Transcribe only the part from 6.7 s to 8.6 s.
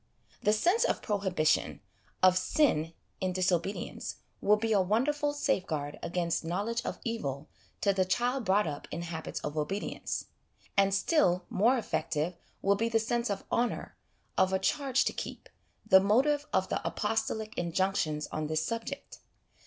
of evil to the child